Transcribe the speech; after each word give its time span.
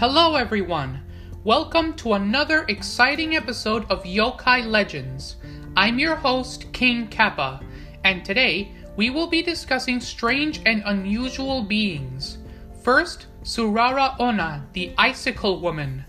Hello, 0.00 0.34
everyone. 0.34 1.02
Welcome 1.44 1.92
to 1.96 2.14
another 2.14 2.64
exciting 2.68 3.36
episode 3.36 3.84
of 3.90 4.02
Yokai 4.04 4.64
Legends. 4.64 5.36
I'm 5.76 5.98
your 5.98 6.16
host, 6.16 6.72
King 6.72 7.06
Kappa, 7.08 7.60
and 8.02 8.24
today 8.24 8.72
we 8.96 9.10
will 9.10 9.26
be 9.26 9.42
discussing 9.42 10.00
strange 10.00 10.62
and 10.64 10.82
unusual 10.86 11.60
beings. 11.64 12.38
First, 12.82 13.26
Tsurara 13.42 14.18
Onna, 14.18 14.66
the 14.72 14.94
Icicle 14.96 15.60
Woman. 15.60 16.02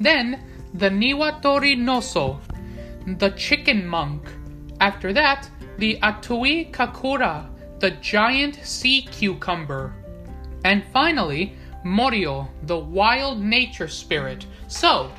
Then, 0.00 0.42
the 0.74 0.90
Niwatori 0.90 1.76
Noso, 1.76 2.40
the 3.16 3.30
Chicken 3.30 3.86
Monk. 3.86 4.24
After 4.80 5.12
that, 5.12 5.48
the 5.78 6.00
Atui 6.02 6.72
Kakura, 6.72 7.48
the 7.78 7.92
Giant 7.92 8.56
Sea 8.64 9.02
Cucumber. 9.02 9.94
And 10.64 10.82
finally, 10.92 11.54
Morio, 11.82 12.48
the 12.64 12.78
Wild 12.78 13.40
Nature 13.40 13.88
Spirit. 13.88 14.46
So, 14.68 15.10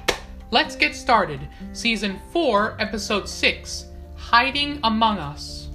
let's 0.52 0.76
get 0.76 0.96
started. 0.96 1.40
Season 1.74 2.20
4, 2.32 2.78
Episode 2.80 3.28
6 3.28 3.86
Hiding 4.16 4.80
Among 4.84 5.18
Us. 5.18 5.70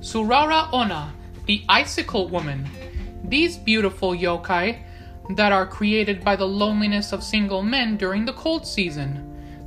Tsurara 0.00 0.72
Onna, 0.72 1.12
the 1.46 1.64
Icicle 1.68 2.28
Woman. 2.28 2.66
These 3.24 3.58
beautiful 3.58 4.12
yokai 4.12 4.78
that 5.34 5.52
are 5.52 5.66
created 5.66 6.24
by 6.24 6.36
the 6.36 6.46
loneliness 6.46 7.12
of 7.12 7.22
single 7.22 7.62
men 7.62 7.96
during 7.96 8.24
the 8.24 8.32
cold 8.32 8.66
season. 8.66 9.22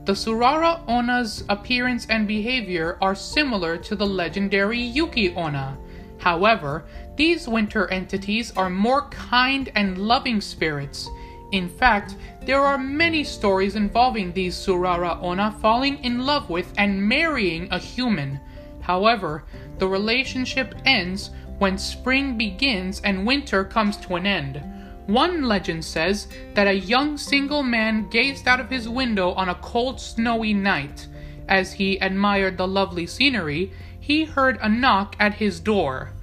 The 0.05 0.13
Tsurara 0.13 0.83
Onna's 0.87 1.43
appearance 1.49 2.07
and 2.09 2.27
behavior 2.27 2.97
are 3.01 3.13
similar 3.13 3.77
to 3.77 3.95
the 3.95 4.07
legendary 4.07 4.79
Yuki 4.79 5.35
Onna. 5.35 5.77
However, 6.17 6.85
these 7.19 7.49
winter 7.49 7.85
entities 7.91 8.53
are 8.55 8.69
more 8.69 9.09
kind 9.09 9.69
and 9.75 9.97
loving 9.97 10.39
spirits. 10.39 11.09
In 11.51 11.67
fact, 11.67 12.15
there 12.45 12.61
are 12.61 12.77
many 12.77 13.25
stories 13.25 13.75
involving 13.75 14.31
these 14.31 14.55
Tsurara 14.55 15.21
Onna 15.21 15.53
falling 15.61 16.01
in 16.05 16.25
love 16.25 16.49
with 16.49 16.73
and 16.77 17.05
marrying 17.05 17.67
a 17.71 17.77
human. 17.77 18.39
However, 18.79 19.43
the 19.79 19.87
relationship 19.89 20.73
ends 20.85 21.31
when 21.57 21.77
spring 21.77 22.37
begins 22.37 23.01
and 23.01 23.27
winter 23.27 23.65
comes 23.65 23.97
to 23.97 24.15
an 24.15 24.25
end. 24.25 24.63
One 25.07 25.43
legend 25.43 25.83
says 25.83 26.29
that 26.53 26.67
a 26.67 26.73
young 26.73 27.17
single 27.17 27.63
man 27.63 28.07
gazed 28.09 28.47
out 28.47 28.61
of 28.61 28.69
his 28.69 28.87
window 28.87 29.31
on 29.31 29.49
a 29.49 29.55
cold, 29.55 29.99
snowy 29.99 30.53
night. 30.53 31.07
As 31.49 31.73
he 31.73 31.97
admired 31.97 32.57
the 32.57 32.67
lovely 32.67 33.05
scenery, 33.05 33.73
he 33.99 34.23
heard 34.23 34.57
a 34.61 34.69
knock 34.69 35.17
at 35.19 35.33
his 35.33 35.59
door. 35.59 36.13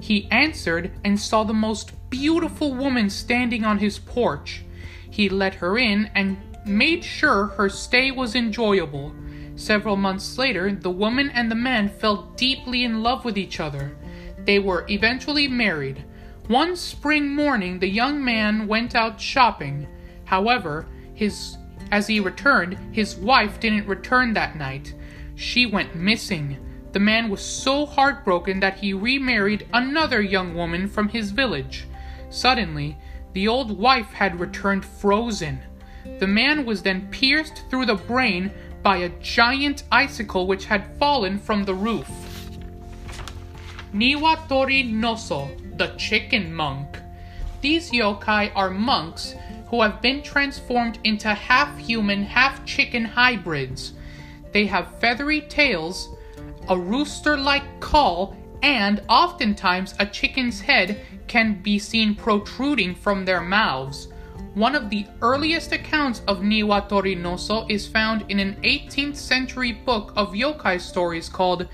He 0.00 0.28
answered 0.30 0.92
and 1.04 1.18
saw 1.18 1.44
the 1.44 1.52
most 1.52 1.92
beautiful 2.10 2.74
woman 2.74 3.10
standing 3.10 3.64
on 3.64 3.78
his 3.78 3.98
porch. 3.98 4.64
He 5.10 5.28
let 5.28 5.54
her 5.54 5.78
in 5.78 6.10
and 6.14 6.36
made 6.64 7.04
sure 7.04 7.46
her 7.46 7.68
stay 7.68 8.10
was 8.10 8.34
enjoyable. 8.34 9.14
Several 9.56 9.96
months 9.96 10.38
later, 10.38 10.72
the 10.72 10.90
woman 10.90 11.30
and 11.30 11.50
the 11.50 11.56
man 11.56 11.88
fell 11.88 12.32
deeply 12.36 12.84
in 12.84 13.02
love 13.02 13.24
with 13.24 13.36
each 13.36 13.58
other. 13.58 13.96
They 14.44 14.58
were 14.58 14.86
eventually 14.88 15.48
married. 15.48 16.04
One 16.46 16.76
spring 16.76 17.34
morning, 17.34 17.78
the 17.78 17.88
young 17.88 18.24
man 18.24 18.66
went 18.66 18.94
out 18.94 19.20
shopping. 19.20 19.86
However, 20.24 20.86
his 21.14 21.58
as 21.90 22.06
he 22.06 22.20
returned, 22.20 22.78
his 22.92 23.16
wife 23.16 23.60
didn't 23.60 23.86
return 23.86 24.34
that 24.34 24.56
night. 24.56 24.94
She 25.34 25.66
went 25.66 25.94
missing. 25.94 26.58
The 26.98 27.04
man 27.04 27.28
was 27.28 27.42
so 27.42 27.86
heartbroken 27.86 28.58
that 28.58 28.78
he 28.78 28.92
remarried 28.92 29.68
another 29.72 30.20
young 30.20 30.56
woman 30.56 30.88
from 30.88 31.08
his 31.08 31.30
village. 31.30 31.86
Suddenly, 32.28 32.98
the 33.34 33.46
old 33.46 33.78
wife 33.78 34.10
had 34.10 34.40
returned 34.40 34.84
frozen. 34.84 35.60
The 36.18 36.26
man 36.26 36.66
was 36.66 36.82
then 36.82 37.06
pierced 37.12 37.62
through 37.70 37.86
the 37.86 37.94
brain 37.94 38.50
by 38.82 38.96
a 38.96 39.10
giant 39.20 39.84
icicle 39.92 40.48
which 40.48 40.64
had 40.64 40.98
fallen 40.98 41.38
from 41.38 41.62
the 41.62 41.74
roof. 41.74 42.10
Niwatori 43.94 44.92
Noso, 44.92 45.78
the 45.78 45.94
chicken 45.98 46.52
monk. 46.52 46.98
These 47.60 47.92
yokai 47.92 48.50
are 48.56 48.70
monks 48.70 49.36
who 49.68 49.82
have 49.82 50.02
been 50.02 50.20
transformed 50.20 50.98
into 51.04 51.32
half 51.32 51.78
human, 51.78 52.24
half 52.24 52.64
chicken 52.64 53.04
hybrids. 53.04 53.92
They 54.50 54.66
have 54.66 54.98
feathery 54.98 55.42
tails, 55.42 56.08
a 56.68 56.78
rooster 56.78 57.36
like 57.36 57.80
call, 57.80 58.36
and 58.62 59.02
oftentimes 59.08 59.94
a 59.98 60.06
chicken's 60.06 60.60
head 60.60 61.00
can 61.26 61.60
be 61.62 61.78
seen 61.78 62.14
protruding 62.14 62.94
from 62.94 63.24
their 63.24 63.40
mouths. 63.40 64.08
One 64.54 64.74
of 64.74 64.90
the 64.90 65.06
earliest 65.22 65.72
accounts 65.72 66.22
of 66.26 66.38
Niwatori 66.40 67.16
Noso 67.16 67.70
is 67.70 67.86
found 67.86 68.24
in 68.28 68.40
an 68.40 68.56
18th 68.62 69.16
century 69.16 69.72
book 69.72 70.12
of 70.16 70.32
yokai 70.32 70.80
stories 70.80 71.28
called 71.28 71.68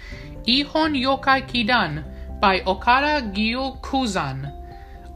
Ihon 0.46 0.94
Yokai 0.94 1.48
Kidan 1.48 2.04
by 2.40 2.60
Okada 2.66 3.26
Gyokuzan. 3.32 4.52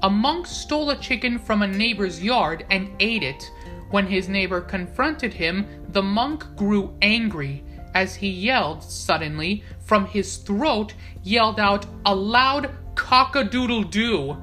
A 0.03 0.09
monk 0.09 0.47
stole 0.47 0.91
a 0.91 0.97
chicken 0.97 1.39
from 1.39 1.63
a 1.63 1.67
neighbor's 1.67 2.23
yard 2.23 2.65
and 2.71 2.91
ate 3.01 3.23
it. 3.23 3.51
When 3.91 4.07
his 4.07 4.29
neighbor 4.29 4.61
confronted 4.61 5.35
him, 5.35 5.67
the 5.89 6.03
monk 6.03 6.45
grew 6.57 6.95
angry. 7.03 7.65
As 7.95 8.17
he 8.17 8.29
yelled, 8.29 8.83
suddenly, 8.83 9.65
from 9.81 10.07
his 10.07 10.37
throat, 10.37 10.95
yelled 11.23 11.59
out 11.59 11.87
a 12.05 12.15
loud 12.15 12.71
cock 12.95 13.37
a 13.37 13.45
doodle 13.45 13.85
doo. 13.85 14.37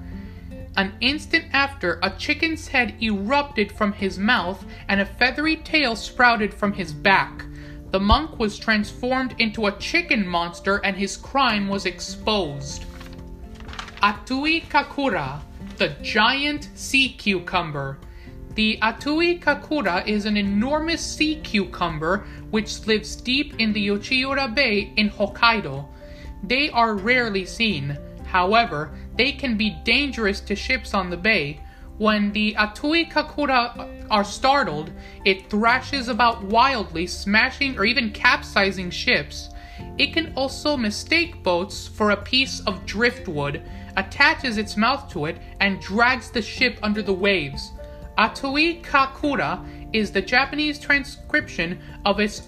An 0.77 0.93
instant 0.99 1.45
after, 1.53 1.99
a 2.03 2.09
chicken's 2.09 2.67
head 2.67 3.01
erupted 3.01 3.71
from 3.71 3.93
his 3.93 4.19
mouth 4.19 4.65
and 4.89 4.99
a 4.99 5.05
feathery 5.05 5.55
tail 5.57 5.95
sprouted 5.95 6.53
from 6.53 6.73
his 6.73 6.91
back. 6.91 7.45
The 7.91 7.99
monk 7.99 8.39
was 8.39 8.59
transformed 8.59 9.35
into 9.39 9.67
a 9.67 9.77
chicken 9.77 10.27
monster 10.27 10.81
and 10.83 10.97
his 10.97 11.15
crime 11.15 11.69
was 11.69 11.85
exposed. 11.85 12.83
Atui 14.03 14.61
Kakura, 14.61 15.39
the 15.77 15.89
giant 16.01 16.69
sea 16.75 17.09
cucumber. 17.09 17.97
The 18.55 18.79
Atui 18.81 19.37
Kakura 19.37 20.07
is 20.07 20.25
an 20.25 20.37
enormous 20.37 21.01
sea 21.01 21.35
cucumber 21.43 22.25
which 22.51 22.87
lives 22.87 23.17
deep 23.17 23.53
in 23.59 23.73
the 23.73 23.89
Uchiura 23.89 24.55
Bay 24.55 24.93
in 24.95 25.09
Hokkaido. 25.09 25.85
They 26.41 26.69
are 26.69 26.95
rarely 26.95 27.45
seen. 27.45 27.97
However, 28.27 28.91
they 29.17 29.33
can 29.33 29.57
be 29.57 29.77
dangerous 29.83 30.39
to 30.39 30.55
ships 30.55 30.93
on 30.93 31.09
the 31.09 31.17
bay. 31.17 31.59
When 31.97 32.31
the 32.31 32.55
Atui 32.55 33.05
Kakura 33.05 34.07
are 34.09 34.23
startled, 34.23 34.89
it 35.25 35.49
thrashes 35.49 36.07
about 36.07 36.41
wildly, 36.45 37.07
smashing 37.07 37.77
or 37.77 37.83
even 37.83 38.11
capsizing 38.11 38.89
ships. 38.89 39.49
It 39.97 40.13
can 40.13 40.31
also 40.37 40.77
mistake 40.77 41.43
boats 41.43 41.89
for 41.89 42.11
a 42.11 42.23
piece 42.23 42.61
of 42.61 42.85
driftwood, 42.85 43.63
attaches 43.97 44.57
its 44.57 44.77
mouth 44.77 45.09
to 45.11 45.25
it, 45.25 45.39
and 45.59 45.81
drags 45.81 46.31
the 46.31 46.41
ship 46.41 46.79
under 46.81 47.01
the 47.01 47.13
waves. 47.13 47.73
Atui 48.17 48.81
Kakura 48.81 49.65
is 49.91 50.11
the 50.11 50.21
Japanese 50.21 50.79
transcription 50.79 51.79
of 52.05 52.19
its 52.19 52.43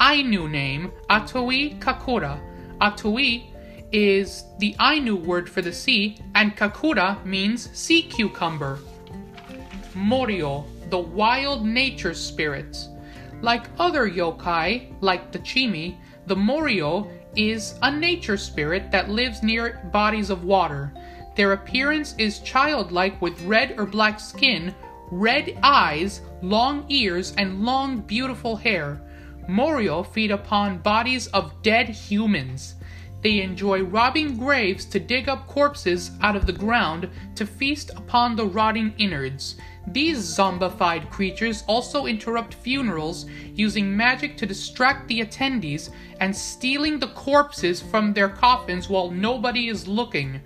Ainu 0.00 0.48
name, 0.48 0.90
Atui 1.10 1.78
Kakura. 1.78 2.40
Atui 2.80 3.52
is 3.92 4.44
the 4.58 4.74
Ainu 4.80 5.16
word 5.16 5.48
for 5.48 5.60
the 5.60 5.72
sea, 5.72 6.16
and 6.34 6.56
Kakura 6.56 7.22
means 7.24 7.70
sea 7.76 8.02
cucumber. 8.02 8.78
Morio, 9.94 10.64
the 10.88 10.98
wild 10.98 11.66
nature 11.66 12.14
spirits. 12.14 12.88
Like 13.42 13.64
other 13.78 14.08
yokai, 14.08 14.94
like 15.02 15.32
the 15.32 15.38
Chimi, 15.40 15.96
the 16.26 16.36
Morio 16.36 17.10
is 17.36 17.74
a 17.82 17.90
nature 17.90 18.36
spirit 18.38 18.90
that 18.90 19.10
lives 19.10 19.42
near 19.42 19.86
bodies 19.92 20.30
of 20.30 20.44
water. 20.44 20.94
Their 21.36 21.52
appearance 21.52 22.14
is 22.16 22.38
childlike 22.38 23.20
with 23.20 23.40
red 23.42 23.78
or 23.78 23.86
black 23.86 24.18
skin, 24.18 24.74
red 25.10 25.58
eyes, 25.62 26.20
long 26.42 26.84
ears, 26.88 27.34
and 27.36 27.64
long, 27.64 28.00
beautiful 28.00 28.56
hair. 28.56 29.00
Morio 29.48 30.02
feed 30.02 30.30
upon 30.30 30.78
bodies 30.78 31.26
of 31.28 31.62
dead 31.62 31.88
humans. 31.88 32.76
They 33.22 33.42
enjoy 33.42 33.82
robbing 33.82 34.38
graves 34.38 34.86
to 34.86 35.00
dig 35.00 35.28
up 35.28 35.46
corpses 35.46 36.12
out 36.22 36.36
of 36.36 36.46
the 36.46 36.52
ground 36.52 37.10
to 37.34 37.44
feast 37.44 37.90
upon 37.96 38.34
the 38.34 38.46
rotting 38.46 38.94
innards. 38.96 39.56
These 39.86 40.18
zombified 40.18 41.10
creatures 41.10 41.64
also 41.66 42.06
interrupt 42.06 42.54
funerals 42.54 43.26
using 43.54 43.94
magic 43.94 44.36
to 44.38 44.46
distract 44.46 45.08
the 45.08 45.20
attendees 45.20 45.90
and 46.20 46.34
stealing 46.34 46.98
the 46.98 47.08
corpses 47.08 47.82
from 47.82 48.14
their 48.14 48.28
coffins 48.28 48.88
while 48.88 49.10
nobody 49.10 49.68
is 49.68 49.86
looking. 49.88 50.40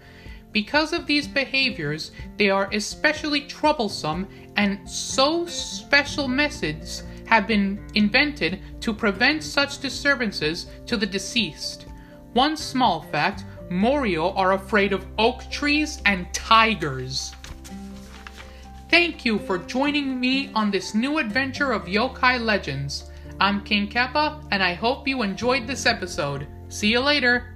Because 0.55 0.93
of 0.93 1.06
these 1.06 1.27
behaviors, 1.27 2.12
they 2.37 2.49
are 2.49 2.71
especially 2.73 3.41
troublesome, 3.41 4.29
and 4.56 4.89
so 4.89 5.47
special 5.47 6.29
methods 6.29 7.03
have 7.27 7.49
been 7.49 7.85
invented 7.95 8.61
to 8.81 8.95
prevent 8.95 9.43
such 9.43 9.81
disturbances 9.81 10.67
to 10.87 10.97
the 10.97 11.06
deceased. 11.06 11.87
One 12.35 12.56
small 12.56 13.03
fact 13.03 13.45
Morio 13.69 14.31
are 14.35 14.53
afraid 14.53 14.93
of 14.93 15.06
oak 15.19 15.43
trees 15.51 16.01
and 16.06 16.33
tigers. 16.33 17.35
Thank 18.91 19.25
you 19.25 19.41
for 19.41 19.59
joining 19.59 20.21
me 20.21 20.53
on 20.55 20.71
this 20.71 20.95
new 20.95 21.19
adventure 21.19 21.73
of 21.73 21.87
Yokai 21.87 22.41
Legends. 22.41 23.11
I'm 23.41 23.65
King 23.65 23.89
Kappa, 23.89 24.41
and 24.53 24.62
I 24.62 24.75
hope 24.75 25.09
you 25.09 25.23
enjoyed 25.23 25.67
this 25.67 25.85
episode. 25.85 26.47
See 26.69 26.93
you 26.93 27.00
later! 27.00 27.50